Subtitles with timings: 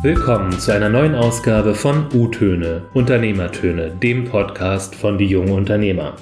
[0.00, 6.14] Willkommen zu einer neuen Ausgabe von U-Töne, Unternehmertöne, dem Podcast von Die Jungen Unternehmer.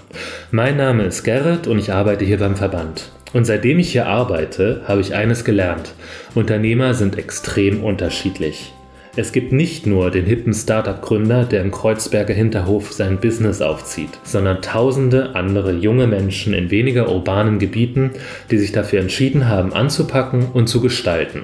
[0.50, 3.12] Mein Name ist Gerrit und ich arbeite hier beim Verband.
[3.34, 5.92] Und seitdem ich hier arbeite, habe ich eines gelernt.
[6.34, 8.72] Unternehmer sind extrem unterschiedlich.
[9.14, 14.62] Es gibt nicht nur den hippen Startup-Gründer, der im Kreuzberger Hinterhof sein Business aufzieht, sondern
[14.62, 18.12] tausende andere junge Menschen in weniger urbanen Gebieten,
[18.50, 21.42] die sich dafür entschieden haben, anzupacken und zu gestalten.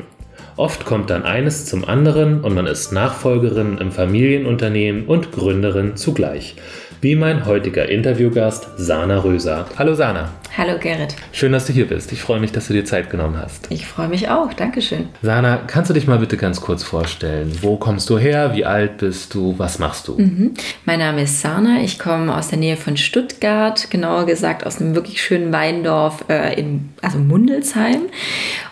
[0.57, 6.57] Oft kommt dann eines zum anderen und man ist Nachfolgerin im Familienunternehmen und Gründerin zugleich.
[7.01, 9.67] Wie mein heutiger Interviewgast Sana Röser.
[9.77, 10.31] Hallo Sana.
[10.57, 11.17] Hallo Gerrit.
[11.33, 12.13] Schön, dass du hier bist.
[12.13, 13.67] Ich freue mich, dass du dir Zeit genommen hast.
[13.71, 14.53] Ich freue mich auch.
[14.53, 15.09] Dankeschön.
[15.23, 17.51] Sana, kannst du dich mal bitte ganz kurz vorstellen?
[17.63, 18.55] Wo kommst du her?
[18.55, 19.55] Wie alt bist du?
[19.59, 20.19] Was machst du?
[20.19, 20.53] Mhm.
[20.85, 21.81] Mein Name ist Sana.
[21.83, 26.61] Ich komme aus der Nähe von Stuttgart, genauer gesagt aus einem wirklich schönen Weindorf äh,
[26.61, 28.03] in also Mundelsheim.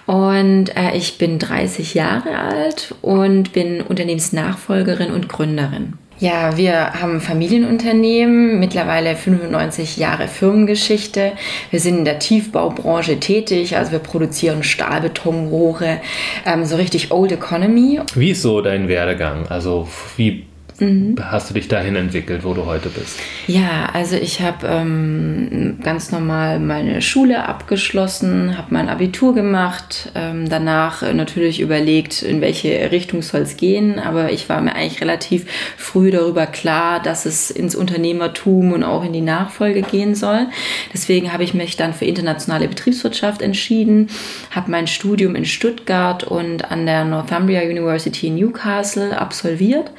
[0.07, 5.95] Und äh, ich bin 30 Jahre alt und bin Unternehmensnachfolgerin und Gründerin.
[6.21, 11.32] Ja, wir haben Familienunternehmen, mittlerweile 95 Jahre Firmengeschichte.
[11.71, 16.02] Wir sind in der Tiefbaubranche tätig, also wir produzieren Stahlbetonrohre,
[16.45, 18.01] ähm, so richtig Old Economy.
[18.15, 19.47] Wie ist so dein Werdegang?
[19.49, 19.88] Also
[20.19, 20.45] wie
[20.80, 21.16] mhm.
[21.23, 23.18] hast du dich dahin entwickelt, wo du heute bist?
[23.46, 30.48] Ja, also ich habe ähm, ganz normal meine Schule abgeschlossen, habe mein Abitur gemacht, ähm,
[30.48, 35.46] danach natürlich überlegt, in welche Richtung soll es gehen, aber ich war mir eigentlich relativ
[35.76, 40.46] früh darüber klar, dass es ins Unternehmertum und auch in die Nachfolge gehen soll.
[40.92, 44.08] Deswegen habe ich mich dann für internationale Betriebswirtschaft entschieden,
[44.51, 49.90] habe mein Studium in Stuttgart und an der Northumbria University in Newcastle absolviert.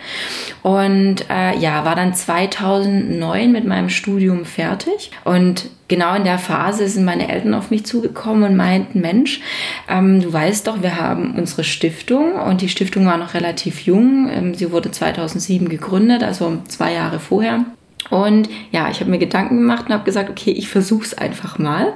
[0.63, 5.11] Und äh, ja, war dann 2009 mit meinem Studium fertig.
[5.23, 9.41] Und genau in der Phase sind meine Eltern auf mich zugekommen und meinten, Mensch,
[9.89, 14.29] ähm, du weißt doch, wir haben unsere Stiftung und die Stiftung war noch relativ jung.
[14.31, 17.65] Ähm, sie wurde 2007 gegründet, also zwei Jahre vorher.
[18.09, 21.59] Und ja, ich habe mir Gedanken gemacht und habe gesagt, okay, ich versuche es einfach
[21.59, 21.93] mal.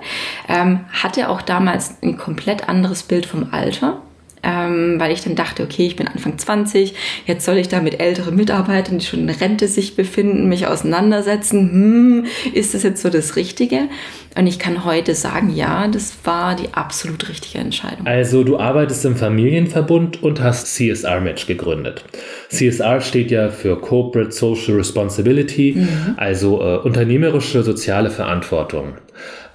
[0.48, 4.02] Ähm, hatte auch damals ein komplett anderes Bild vom Alter
[4.46, 6.94] ähm, weil ich dann dachte, okay, ich bin Anfang 20,
[7.26, 11.72] jetzt soll ich da mit älteren Mitarbeitern, die schon in Rente sich befinden, mich auseinandersetzen.
[11.72, 13.90] Hm, ist das jetzt so das Richtige?
[14.38, 18.06] Und ich kann heute sagen, ja, das war die absolut richtige Entscheidung.
[18.06, 22.04] Also du arbeitest im Familienverbund und hast CSR Match gegründet.
[22.50, 26.16] CSR steht ja für Corporate Social Responsibility, mhm.
[26.18, 28.96] also äh, unternehmerische soziale Verantwortung.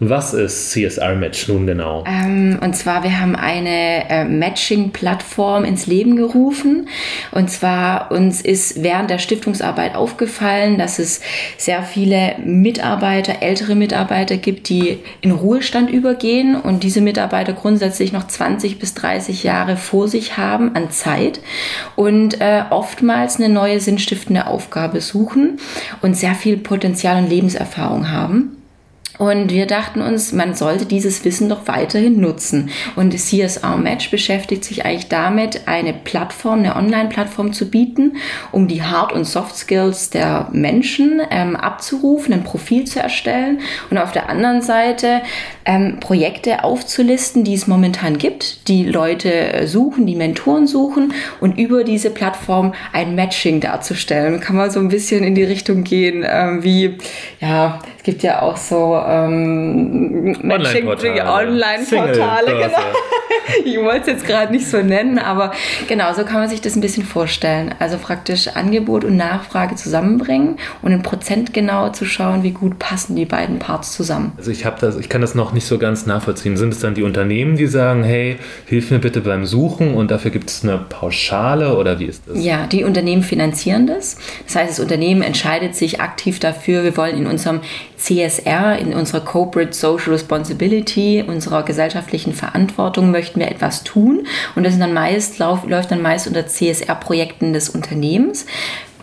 [0.02, 2.04] Was ist CSR Match nun genau?
[2.06, 6.88] Ähm, und zwar, wir haben eine äh, Matching-Plattform ins Leben gerufen.
[7.32, 11.20] Und zwar, uns ist während der Stiftungsarbeit aufgefallen, dass es
[11.58, 18.26] sehr viele Mitarbeiter, ältere Mitarbeiter gibt, die in Ruhestand übergehen und diese Mitarbeiter grundsätzlich noch
[18.26, 21.40] 20 bis 30 Jahre vor sich haben an Zeit
[21.96, 25.58] und äh, oftmals eine neue sinnstiftende Aufgabe suchen
[26.00, 28.59] und sehr viel Potenzial und Lebenserfahrung haben.
[29.20, 32.70] Und wir dachten uns, man sollte dieses Wissen doch weiterhin nutzen.
[32.96, 38.16] Und CSR Match beschäftigt sich eigentlich damit, eine Plattform, eine Online-Plattform zu bieten,
[38.50, 43.60] um die Hard- und Soft Skills der Menschen ähm, abzurufen, ein Profil zu erstellen
[43.90, 45.20] und auf der anderen Seite
[45.66, 51.58] ähm, Projekte aufzulisten, die es momentan gibt, die Leute äh, suchen, die Mentoren suchen und
[51.58, 54.40] über diese Plattform ein Matching darzustellen.
[54.40, 56.96] Kann man so ein bisschen in die Richtung gehen, ähm, wie,
[57.42, 62.78] ja, es gibt ja auch so ähm, Matching-Portale, Online Online genau.
[63.64, 65.52] ich wollte es jetzt gerade nicht so nennen, aber
[65.86, 67.74] genau, so kann man sich das ein bisschen vorstellen.
[67.78, 73.16] Also praktisch Angebot und Nachfrage zusammenbringen und in Prozent genau zu schauen, wie gut passen
[73.16, 74.32] die beiden Parts zusammen.
[74.38, 76.56] Also ich habe das, ich kann das noch nicht so ganz nachvollziehen.
[76.56, 80.30] Sind es dann die Unternehmen, die sagen, hey, hilf mir bitte beim Suchen und dafür
[80.30, 82.42] gibt es eine Pauschale oder wie ist das?
[82.42, 84.16] Ja, die Unternehmen finanzieren das.
[84.46, 87.60] Das heißt, das Unternehmen entscheidet sich aktiv dafür, wir wollen in unserem
[88.00, 94.26] CSR, in unserer Corporate Social Responsibility, unserer gesellschaftlichen Verantwortung möchten wir etwas tun.
[94.54, 98.46] Und das dann meist, läuft dann meist unter CSR-Projekten des Unternehmens.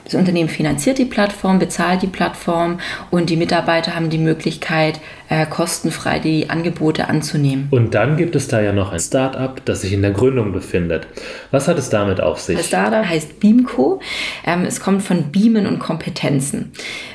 [0.07, 2.79] Das Unternehmen finanziert die Plattform, bezahlt die Plattform
[3.11, 7.67] und die Mitarbeiter haben die Möglichkeit, äh, kostenfrei die Angebote anzunehmen.
[7.71, 11.07] Und dann gibt es da ja noch ein Startup, das sich in der Gründung befindet.
[11.51, 12.55] Was hat es damit auf sich?
[12.55, 13.99] Das Startup heißt Beamco.
[14.45, 16.71] Ähm, es kommt von Beamen und Kompetenzen,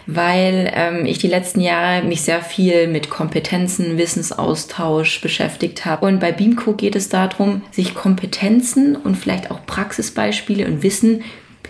[0.07, 6.05] weil ähm, ich die letzten Jahre mich sehr viel mit Kompetenzen, Wissensaustausch beschäftigt habe.
[6.05, 11.23] Und bei Beamco geht es darum, sich Kompetenzen und vielleicht auch Praxisbeispiele und Wissen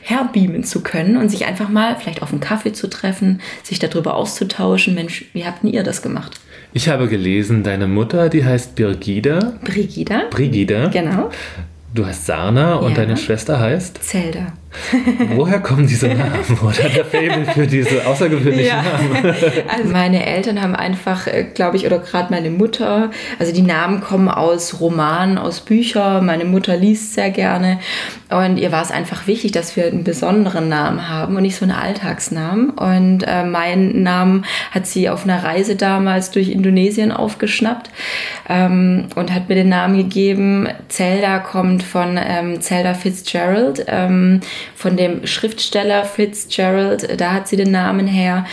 [0.02, 4.14] herbeamen zu können und sich einfach mal vielleicht auf einen Kaffee zu treffen, sich darüber
[4.14, 4.94] auszutauschen.
[4.94, 6.40] Mensch, wie habt ihr das gemacht?
[6.75, 9.54] Ich habe gelesen, deine Mutter, die heißt Birgida.
[9.64, 10.22] Brigida.
[10.31, 10.88] Brigida.
[10.88, 11.31] Genau.
[11.94, 12.96] Du heißt Sarna und Ja.
[12.96, 14.02] deine Schwester heißt?
[14.02, 14.52] Zelda.
[15.34, 16.58] Woher kommen diese Namen?
[16.62, 18.82] Oder der Fable für diese außergewöhnlichen Ja.
[18.82, 19.34] Namen?
[19.69, 24.28] Also meine Eltern haben einfach, glaube ich, oder gerade meine Mutter, also die Namen kommen
[24.28, 26.26] aus Romanen, aus Büchern.
[26.26, 27.78] Meine Mutter liest sehr gerne
[28.32, 31.64] und ihr war es einfach wichtig, dass wir einen besonderen Namen haben und nicht so
[31.64, 32.70] einen Alltagsnamen.
[32.70, 37.90] Und äh, meinen Namen hat sie auf einer Reise damals durch Indonesien aufgeschnappt
[38.48, 40.69] ähm, und hat mir den Namen gegeben.
[40.88, 44.40] Zelda kommt von ähm, Zelda Fitzgerald, ähm,
[44.75, 47.20] von dem Schriftsteller Fitzgerald.
[47.20, 48.44] Da hat sie den Namen her.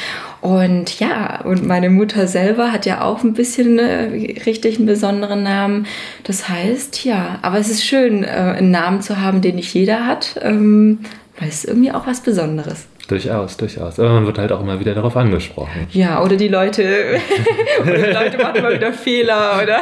[0.41, 5.43] Und ja, und meine Mutter selber hat ja auch ein bisschen äh, richtig einen besonderen
[5.43, 5.85] Namen.
[6.23, 10.05] Das heißt, ja, aber es ist schön, äh, einen Namen zu haben, den nicht jeder
[10.05, 10.99] hat, ähm,
[11.37, 12.87] weil es ist irgendwie auch was Besonderes.
[13.09, 13.99] Durchaus, durchaus.
[13.99, 15.87] Aber man wird halt auch immer wieder darauf angesprochen.
[15.91, 16.83] Ja, oder die Leute,
[17.81, 19.79] oder die Leute machen mal wieder Fehler oder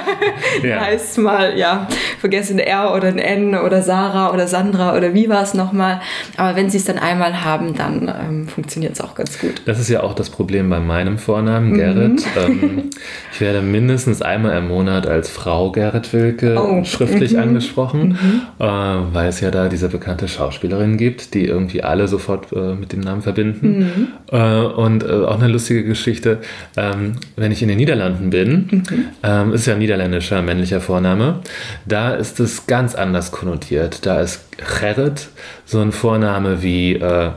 [0.67, 0.79] Ja.
[0.85, 1.87] heißt mal, ja,
[2.19, 5.99] vergessen R oder ein N oder Sarah oder Sandra oder wie war es nochmal.
[6.37, 9.61] Aber wenn sie es dann einmal haben, dann ähm, funktioniert es auch ganz gut.
[9.65, 11.75] Das ist ja auch das Problem bei meinem Vornamen, Mhm.
[11.77, 12.23] Gerrit.
[12.37, 12.89] Ähm,
[13.33, 16.83] ich werde mindestens einmal im Monat als Frau Gerrit Wilke Oh.
[16.85, 18.17] schriftlich angesprochen,
[18.59, 22.93] äh, weil es ja da diese bekannte Schauspielerin gibt, die irgendwie alle sofort äh, mit
[22.93, 24.09] dem Namen verbinden.
[24.31, 26.39] Äh, und äh, auch eine lustige Geschichte,
[26.75, 28.83] ähm, wenn ich in den Niederlanden bin,
[29.23, 31.39] ähm, ist ja ein niederländischer männlicher Vorname,
[31.85, 34.05] da ist es ganz anders konnotiert.
[34.05, 35.29] Da ist Gerrit
[35.65, 37.31] so ein Vorname wie äh,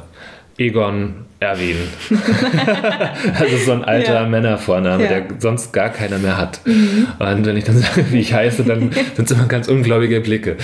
[0.59, 1.77] Egon Erwin.
[3.39, 4.27] also so ein alter Ja.
[4.27, 5.09] Männervorname, Ja.
[5.09, 6.61] der sonst gar keiner mehr hat.
[6.67, 10.57] Und wenn ich dann sage, wie ich heiße, dann sind es immer ganz ungläubige Blicke.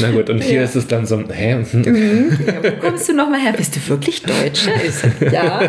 [0.00, 0.62] Na gut, und hier Ja.
[0.64, 1.58] ist es dann so, hä?
[1.70, 3.52] hm, Ja, wo kommst du nochmal her?
[3.54, 4.70] Bist du wirklich Deutscher?
[5.30, 5.60] Ja.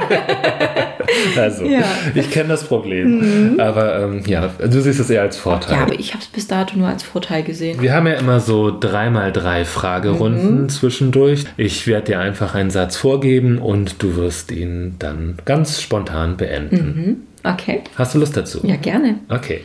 [1.38, 1.84] Also, Ja.
[2.16, 3.60] ich kenne das Problem.
[3.60, 5.76] Aber ähm, ja, du siehst es eher als Vorteil.
[5.76, 7.82] ja, aber ich habe es bis dato nur als Vorteil gesehen.
[7.82, 11.44] Wir haben ja immer so dreimal drei Fragerunden zwischendurch.
[11.58, 17.28] Ich werde dir einfach einen Satz vorgeben und du wirst ihn dann ganz spontan beenden.
[17.44, 18.62] Okay, Hast du Lust dazu?
[18.66, 19.20] ja, gerne.
[19.30, 19.62] Okay,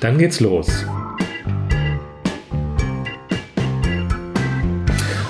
[0.00, 0.84] dann geht's los.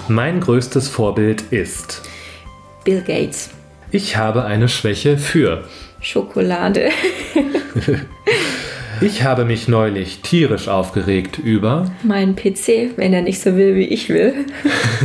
[0.09, 2.03] Mein größtes Vorbild ist,
[2.85, 3.51] Bill Gates.
[3.91, 5.65] ich habe eine Schwäche für.
[6.01, 6.91] Schokolade.
[9.03, 13.87] Ich habe mich neulich tierisch aufgeregt über Mein PC, wenn er nicht so will, wie
[13.87, 14.47] ich will.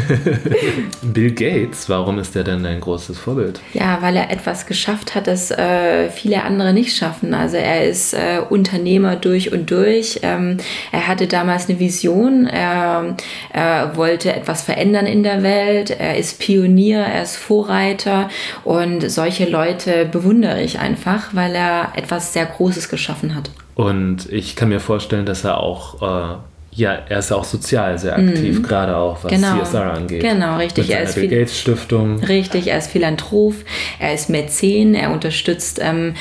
[1.02, 1.90] Bill Gates.
[1.90, 3.60] Warum ist er denn dein großes Vorbild?
[3.74, 7.34] Ja, weil er etwas geschafft hat, das äh, viele andere nicht schaffen.
[7.34, 10.20] Also er ist äh, Unternehmer durch und durch.
[10.22, 10.58] Ähm,
[10.92, 12.46] er hatte damals eine Vision.
[12.46, 13.18] Er,
[13.52, 15.90] er wollte etwas verändern in der Welt.
[15.90, 18.30] Er ist Pionier, er ist Vorreiter.
[18.64, 23.50] Und solche Leute bewundere ich einfach, weil er etwas sehr Großes geschaffen hat.
[23.78, 26.38] Und ich kann mir vorstellen, dass er auch, äh,
[26.72, 29.32] ja, er ist auch sozial sehr aktiv, gerade auch was.
[29.32, 29.60] Genau.
[29.60, 30.22] CSR angeht.
[30.24, 30.88] Genau, richtig.
[30.88, 32.24] Mit Er ist Bill Gates Stiftung.
[32.24, 33.54] Richtig, er ist Philanthrop,
[34.00, 36.16] er ist Mäzen, er unterstützt ähm,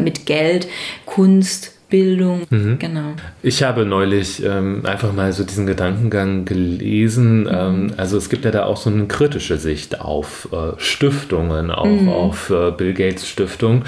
[0.00, 0.68] mit Geld
[1.04, 2.46] Kunst, Bildung.
[2.78, 3.12] Genau.
[3.42, 7.42] Ich habe neulich ähm, einfach mal so diesen Gedankengang gelesen.
[7.42, 7.48] Mhm.
[7.52, 11.84] Ähm, also es gibt ja da auch so eine kritische Sicht auf äh, Stiftungen, auch
[11.84, 12.08] Mhm.
[12.08, 13.84] auf äh, Bill Gates Stiftung.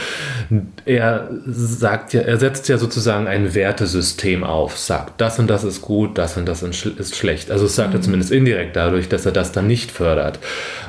[0.85, 5.81] Er sagt ja, er setzt ja sozusagen ein Wertesystem auf, sagt, das und das ist
[5.81, 7.51] gut, das und das ist schl- ist schlecht.
[7.51, 7.97] Also es sagt Mhm.
[7.97, 10.39] er zumindest indirekt dadurch, dass er das dann nicht fördert.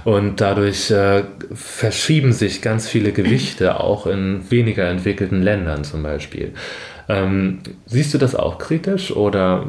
[0.03, 1.23] Und dadurch äh,
[1.53, 6.51] verschieben sich ganz viele Gewichte auch in weniger entwickelten Ländern zum Beispiel.
[7.07, 9.65] Ähm, siehst du das auch kritisch oder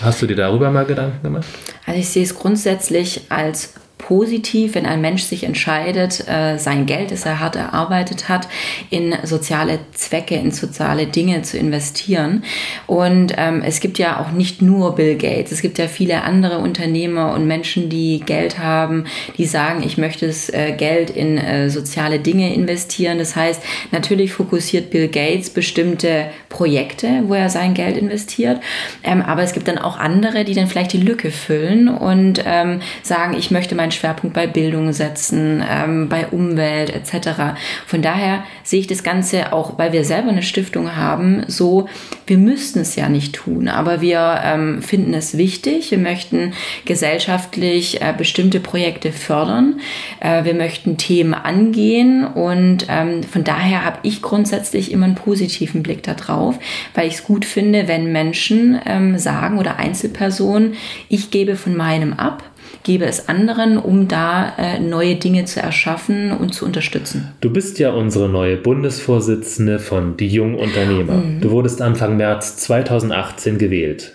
[0.00, 1.46] hast du dir darüber mal Gedanken gemacht?
[1.86, 7.10] Also ich sehe es grundsätzlich als positiv, wenn ein Mensch sich entscheidet, äh, sein Geld,
[7.12, 8.48] das er hart erarbeitet hat,
[8.88, 12.42] in soziale Zwecke, in soziale Dinge zu investieren.
[12.86, 16.58] Und ähm, es gibt ja auch nicht nur Bill Gates, es gibt ja viele andere
[16.58, 19.04] Unternehmer und Menschen, die Geld haben,
[19.36, 23.18] die sagen, ich möchte das äh, Geld in äh, soziale Dinge investieren.
[23.18, 28.60] Das heißt, natürlich fokussiert Bill Gates bestimmte Projekte, wo er sein Geld investiert.
[29.02, 32.80] Ähm, aber es gibt dann auch andere, die dann vielleicht die Lücke füllen und ähm,
[33.02, 37.56] sagen, ich möchte meinen Schwerpunkt bei Bildung setzen, ähm, bei Umwelt etc.
[37.86, 41.88] Von daher sehe ich das Ganze auch, weil wir selber eine Stiftung haben, so,
[42.26, 45.90] wir müssten es ja nicht tun, aber wir ähm, finden es wichtig.
[45.90, 46.52] Wir möchten
[46.84, 49.80] gesellschaftlich äh, bestimmte Projekte fördern.
[50.20, 55.82] Äh, wir möchten Themen angehen und ähm, von daher habe ich grundsätzlich immer einen positiven
[55.82, 56.58] Blick darauf,
[56.94, 60.74] weil ich es gut finde, wenn Menschen ähm, sagen oder Einzelpersonen,
[61.08, 62.49] ich gebe von meinem ab
[62.82, 67.32] gebe es anderen, um da äh, neue Dinge zu erschaffen und zu unterstützen.
[67.40, 71.14] Du bist ja unsere neue Bundesvorsitzende von Die Jungen Unternehmer.
[71.14, 71.40] Mhm.
[71.40, 74.12] Du wurdest Anfang März 2018 gewählt.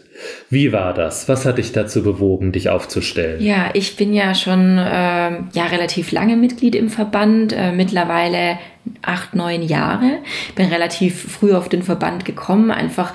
[0.50, 1.27] Wie war das?
[1.27, 3.41] Was hat dich dazu bewogen, dich aufzustellen?
[3.41, 8.57] Ja, ich bin ja schon äh, ja, relativ lange Mitglied im Verband, äh, mittlerweile
[9.01, 10.19] acht, neun Jahre.
[10.55, 13.13] Bin relativ früh auf den Verband gekommen, einfach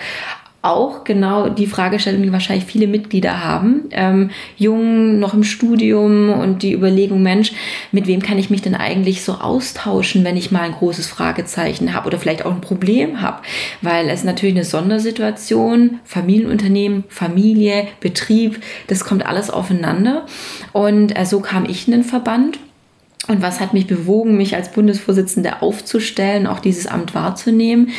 [0.63, 3.85] auch genau die Fragestellung, die wahrscheinlich viele Mitglieder haben.
[3.93, 7.53] Ähm, jung, noch im Studium und die Überlegung, Mensch,
[7.93, 11.95] mit wem kann ich mich denn eigentlich so austauschen, wenn ich mal ein großes Fragezeichen
[11.95, 13.39] habe oder vielleicht auch ein Problem habe?
[13.81, 20.27] Weil es natürlich eine Sondersituation, Familienunternehmen, Familie, Betrieb, das kommt alles aufeinander.
[20.73, 22.59] Und äh, so kam ich in den Verband
[23.31, 27.91] und was hat mich bewogen, mich als Bundesvorsitzende aufzustellen, auch dieses Amt wahrzunehmen,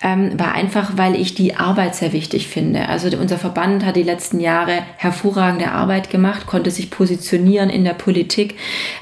[0.00, 2.88] ähm, war einfach, weil ich die Arbeit sehr wichtig finde.
[2.88, 7.94] Also unser Verband hat die letzten Jahre hervorragende Arbeit gemacht, konnte sich positionieren in der
[7.94, 8.54] Politik,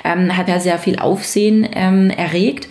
[0.05, 2.67] ähm, hat ja sehr viel Aufsehen ähm, erregt.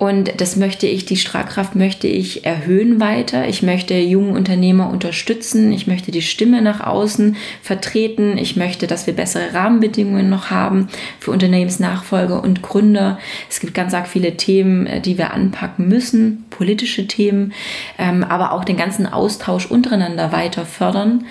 [0.00, 3.46] Und das möchte ich, die Strahlkraft möchte ich erhöhen weiter.
[3.48, 5.74] Ich möchte junge Unternehmer unterstützen.
[5.74, 8.38] Ich möchte die Stimme nach außen vertreten.
[8.38, 10.88] Ich möchte, dass wir bessere Rahmenbedingungen noch haben
[11.18, 13.18] für Unternehmensnachfolger und Gründer.
[13.50, 17.52] Es gibt ganz arg viele Themen, äh, die wir anpacken müssen, politische Themen,
[17.98, 21.26] ähm, aber auch den ganzen Austausch untereinander weiter fördern.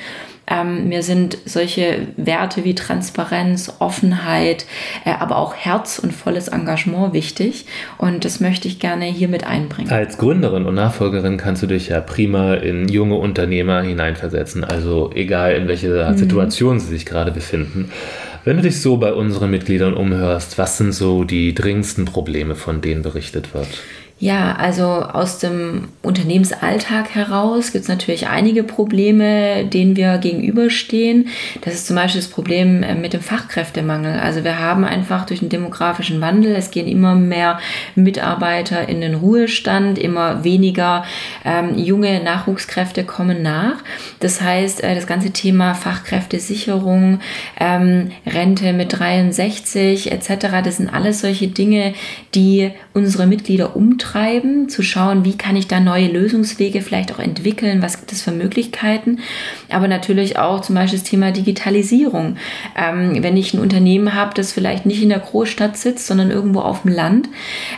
[0.50, 4.66] Ähm, mir sind solche Werte wie Transparenz, Offenheit,
[5.06, 7.66] äh, aber auch Herz und volles Engagement wichtig.
[7.98, 9.92] Und das möchte ich gerne hier mit einbringen.
[9.92, 14.64] Als Gründerin und Nachfolgerin kannst du dich ja prima in junge Unternehmer hineinversetzen.
[14.64, 16.18] Also egal in welcher mhm.
[16.18, 17.92] Situation sie sich gerade befinden.
[18.46, 22.82] Wenn du dich so bei unseren Mitgliedern umhörst, was sind so die dringendsten Probleme, von
[22.82, 23.68] denen berichtet wird?
[24.22, 31.30] Ja, also aus dem Unternehmensalltag heraus gibt es natürlich einige Probleme, denen wir gegenüberstehen.
[31.62, 34.20] Das ist zum Beispiel das Problem äh, mit dem Fachkräftemangel.
[34.20, 37.60] Also wir haben einfach durch den demografischen Wandel, es gehen immer mehr
[37.96, 41.06] Mitarbeiter in den Ruhestand, immer weniger
[41.46, 43.78] ähm, junge Nachwuchskräfte kommen nach.
[44.20, 47.22] Das heißt, äh, das ganze Thema Fachkräftesicherung,
[47.58, 50.28] ähm, Rente mit 63 etc.,
[50.62, 51.94] das sind alles solche Dinge,
[52.36, 57.20] die unsere Mitglieder umtreiben treiben, zu schauen, wie kann ich da neue Lösungswege vielleicht auch
[57.20, 59.20] entwickeln, was gibt es für Möglichkeiten,
[59.70, 62.38] aber natürlich auch zum Beispiel das Thema Digitalisierung.
[62.76, 66.62] Ähm, wenn ich ein Unternehmen habe, das vielleicht nicht in der Großstadt sitzt, sondern irgendwo
[66.62, 67.30] auf dem Land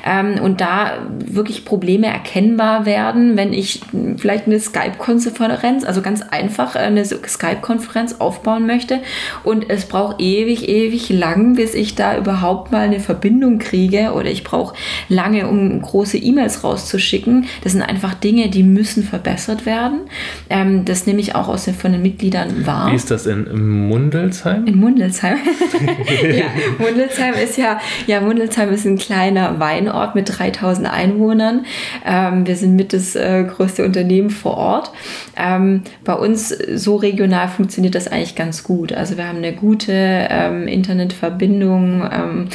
[0.05, 3.81] ähm, und da wirklich Probleme erkennbar werden, wenn ich
[4.17, 9.00] vielleicht eine Skype-Konferenz, also ganz einfach eine Skype-Konferenz aufbauen möchte
[9.43, 14.29] und es braucht ewig, ewig lang, bis ich da überhaupt mal eine Verbindung kriege oder
[14.29, 14.75] ich brauche
[15.09, 17.45] lange, um große E-Mails rauszuschicken.
[17.63, 20.01] Das sind einfach Dinge, die müssen verbessert werden.
[20.49, 22.91] Ähm, das nehme ich auch aus den, von den Mitgliedern wahr.
[22.91, 24.65] Wie ist das in Mundelsheim?
[24.65, 25.37] In Mundelsheim.
[26.23, 26.45] ja,
[26.79, 31.65] Mundelsheim ist ja, ja, Mundelsheim ist ein kleiner Weinort mit 3000 Einwohnern.
[32.05, 34.91] Ähm, wir sind mit das äh, größte Unternehmen vor Ort.
[35.35, 38.93] Ähm, bei uns so regional funktioniert das eigentlich ganz gut.
[38.93, 42.47] Also wir haben eine gute ähm, Internetverbindung ähm,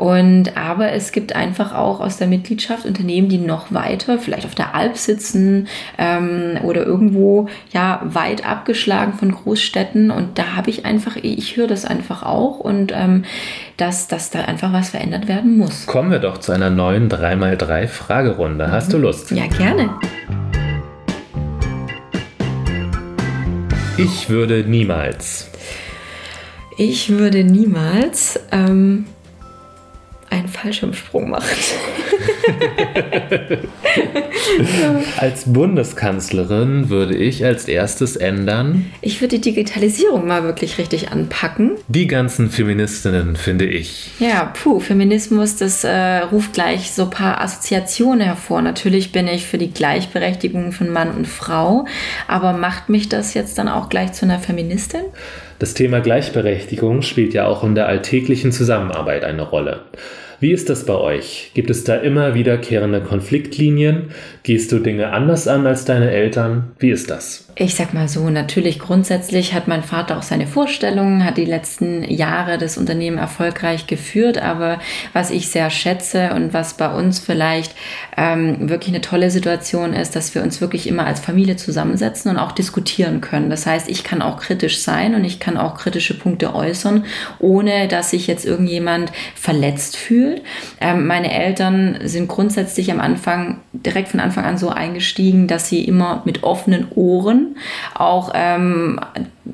[0.00, 4.54] und aber es gibt einfach auch aus der Mitgliedschaft Unternehmen, die noch weiter, vielleicht auf
[4.54, 10.10] der Alp sitzen ähm, oder irgendwo ja weit abgeschlagen von Großstädten.
[10.10, 13.26] Und da habe ich einfach, ich höre das einfach auch und ähm,
[13.76, 15.84] dass, dass da einfach was verändert werden muss.
[15.84, 18.68] Kommen wir doch zu einer neuen 3x3 Fragerunde.
[18.68, 18.72] Mhm.
[18.72, 19.32] Hast du Lust?
[19.32, 19.90] Ja, gerne.
[23.98, 25.50] Ich würde niemals.
[26.78, 28.40] Ich würde niemals.
[28.50, 29.04] Ähm,
[30.30, 31.56] einen Fallschirmsprung macht.
[35.18, 38.90] als Bundeskanzlerin würde ich als erstes ändern.
[39.00, 41.72] Ich würde die Digitalisierung mal wirklich richtig anpacken.
[41.88, 44.10] Die ganzen Feministinnen, finde ich.
[44.18, 48.62] Ja, puh, Feminismus, das äh, ruft gleich so ein paar Assoziationen hervor.
[48.62, 51.86] Natürlich bin ich für die Gleichberechtigung von Mann und Frau,
[52.28, 55.02] aber macht mich das jetzt dann auch gleich zu einer Feministin?
[55.58, 59.80] Das Thema Gleichberechtigung spielt ja auch in der alltäglichen Zusammenarbeit eine Rolle.
[60.40, 61.50] Wie ist das bei euch?
[61.52, 64.04] Gibt es da immer wiederkehrende Konfliktlinien?
[64.42, 66.70] Gehst du Dinge anders an als deine Eltern?
[66.78, 67.49] Wie ist das?
[67.54, 72.04] Ich sag mal so, natürlich grundsätzlich hat mein Vater auch seine Vorstellungen, hat die letzten
[72.04, 74.80] Jahre das Unternehmen erfolgreich geführt, aber
[75.12, 77.74] was ich sehr schätze und was bei uns vielleicht
[78.16, 82.38] ähm, wirklich eine tolle Situation ist, dass wir uns wirklich immer als Familie zusammensetzen und
[82.38, 83.50] auch diskutieren können.
[83.50, 87.04] Das heißt, ich kann auch kritisch sein und ich kann auch kritische Punkte äußern,
[87.38, 90.42] ohne dass sich jetzt irgendjemand verletzt fühlt.
[90.80, 95.84] Ähm, meine Eltern sind grundsätzlich am Anfang, direkt von Anfang an so eingestiegen, dass sie
[95.84, 97.39] immer mit offenen Ohren
[97.94, 99.00] auch ähm,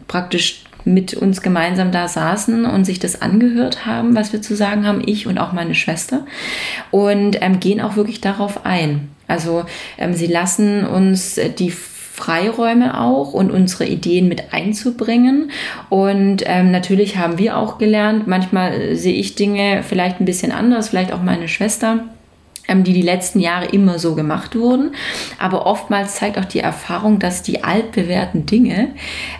[0.09, 4.87] praktisch mit uns gemeinsam da saßen und sich das angehört haben, was wir zu sagen
[4.87, 6.25] haben, ich und auch meine Schwester,
[6.93, 9.09] und ähm, gehen auch wirklich darauf ein.
[9.27, 9.65] Also
[9.99, 11.73] ähm, sie lassen uns die
[12.17, 15.51] Freiräume auch und unsere Ideen mit einzubringen.
[15.91, 20.51] Und ähm, natürlich haben wir auch gelernt, manchmal äh, sehe ich Dinge vielleicht ein bisschen
[20.51, 22.05] anders, vielleicht auch meine Schwester
[22.69, 24.95] die die letzten Jahre immer so gemacht wurden.
[25.39, 28.91] Aber oftmals zeigt auch die Erfahrung, dass die altbewährten Dinge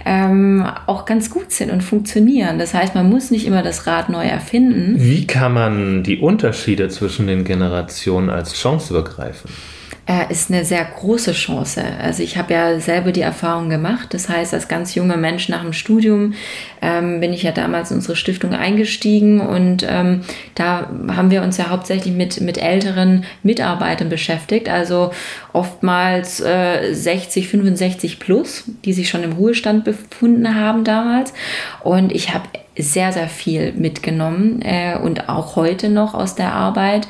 [0.05, 2.59] ähm, auch ganz gut sind und funktionieren.
[2.59, 4.97] Das heißt, man muss nicht immer das Rad neu erfinden.
[4.99, 9.51] Wie kann man die Unterschiede zwischen den Generationen als Chance begreifen?
[10.07, 11.83] Äh, ist eine sehr große Chance.
[12.01, 14.15] Also ich habe ja selber die Erfahrung gemacht.
[14.15, 16.35] Das heißt, als ganz junger Mensch nach dem Studium
[16.81, 20.21] ähm, bin ich ja damals in unsere Stiftung eingestiegen und ähm,
[20.55, 24.69] da haben wir uns ja hauptsächlich mit, mit älteren Mitarbeitern beschäftigt.
[24.69, 25.11] Also
[25.53, 31.35] oftmals äh, 60, 65 plus, die sich schon im Ruhestand befunden haben damals.
[31.83, 32.49] Und ich habe
[32.79, 37.09] sehr, sehr viel mitgenommen äh, und auch heute noch aus der Arbeit.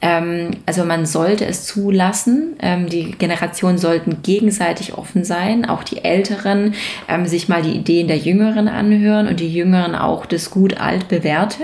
[0.00, 2.56] Ähm, also man sollte es zulassen.
[2.60, 6.74] Ähm, die Generationen sollten gegenseitig offen sein, auch die Älteren
[7.08, 11.08] ähm, sich mal die Ideen der Jüngeren anhören und die Jüngeren auch das gut alt
[11.08, 11.62] bewährte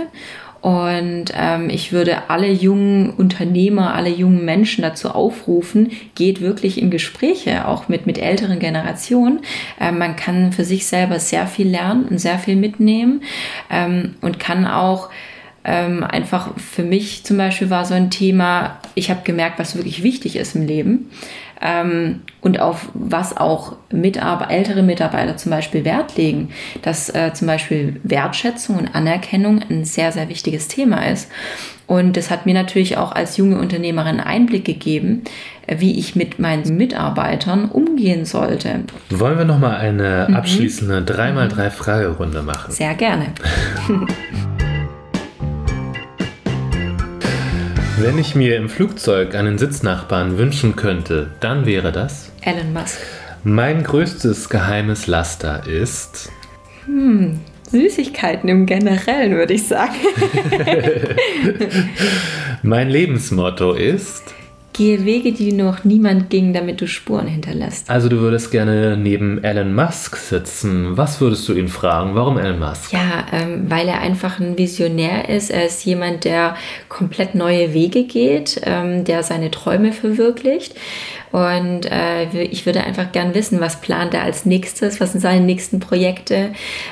[0.64, 6.90] und ähm, ich würde alle jungen Unternehmer, alle jungen Menschen dazu aufrufen, geht wirklich in
[6.90, 9.40] Gespräche, auch mit, mit älteren Generationen.
[9.78, 13.24] Ähm, man kann für sich selber sehr viel lernen und sehr viel mitnehmen
[13.70, 15.10] ähm, und kann auch
[15.64, 20.02] ähm, einfach für mich zum Beispiel war so ein Thema, ich habe gemerkt, was wirklich
[20.02, 21.10] wichtig ist im Leben
[21.64, 26.50] ähm, und auf was auch Mitarbeiter, ältere Mitarbeiter zum Beispiel Wert legen,
[26.82, 31.30] dass äh, zum Beispiel Wertschätzung und Anerkennung ein sehr, sehr wichtiges Thema ist.
[31.86, 35.22] Und das hat mir natürlich auch als junge Unternehmerin Einblick gegeben,
[35.66, 38.80] äh, wie ich mit meinen Mitarbeitern umgehen sollte.
[39.10, 40.36] Wollen wir noch mal eine mhm.
[40.36, 42.72] abschließende 3x3 Fragerunde machen?
[42.72, 43.26] Sehr gerne.
[47.96, 52.32] Wenn ich mir im Flugzeug einen Sitznachbarn wünschen könnte, dann wäre das?
[52.42, 52.98] Elon Musk.
[53.44, 56.32] Mein größtes geheimes Laster ist?
[56.86, 57.38] Hm,
[57.70, 59.94] Süßigkeiten im Generellen, würde ich sagen.
[62.64, 64.24] mein Lebensmotto ist?
[64.74, 67.88] Gehe Wege, die noch niemand ging, damit du Spuren hinterlässt.
[67.88, 70.96] Also du würdest gerne neben Elon Musk sitzen.
[70.96, 72.16] Was würdest du ihn fragen?
[72.16, 72.92] Warum Elon Musk?
[72.92, 75.50] Ja, ähm, weil er einfach ein Visionär ist.
[75.50, 76.56] Er ist jemand, der
[76.88, 80.74] komplett neue Wege geht, ähm, der seine Träume verwirklicht.
[81.30, 85.44] Und äh, ich würde einfach gern wissen, was plant er als nächstes, was sind seine
[85.44, 86.50] nächsten Projekte,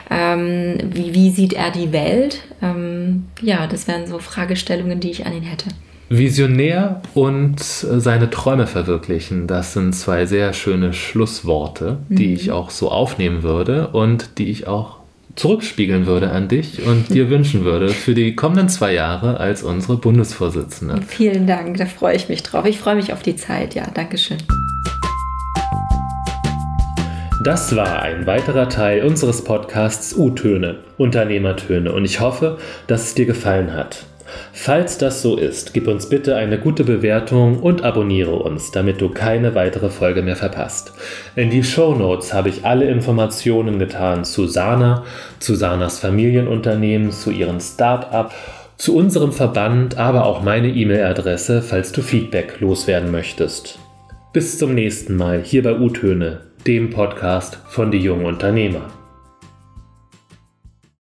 [0.09, 2.43] ähm, wie, wie, sieht er die Welt.
[2.63, 5.67] Ähm, ja, das wären so Fragestellungen, die ich an ihn hätte.
[6.19, 12.35] Visionär und seine Träume verwirklichen, das sind zwei sehr schöne Schlussworte, die mhm.
[12.35, 14.99] ich auch so aufnehmen würde und die ich auch
[15.37, 19.97] zurückspiegeln würde an dich und dir wünschen würde für die kommenden zwei Jahre als unsere
[19.97, 21.01] Bundesvorsitzende.
[21.07, 22.67] Vielen Dank, da freue ich mich drauf.
[22.67, 24.37] Ich freue mich auf die Zeit, ja, Dankeschön.
[27.43, 33.25] Das war ein weiterer Teil unseres Podcasts U-Töne, Unternehmertöne und ich hoffe, dass es dir
[33.25, 34.05] gefallen hat.
[34.53, 39.09] Falls das so ist, gib uns bitte eine gute Bewertung und abonniere uns, damit du
[39.09, 40.93] keine weitere Folge mehr verpasst.
[41.37, 45.05] In die Show Notes habe ich alle Informationen getan zu Sana,
[45.39, 48.35] zu Sanas Familienunternehmen, zu ihren Start-up,
[48.77, 53.79] zu unserem Verband, aber auch meine E-Mail-Adresse, falls du Feedback loswerden möchtest.
[54.33, 59.02] Bis zum nächsten Mal hier bei U-Töne, dem Podcast von Die Jungen Unternehmer.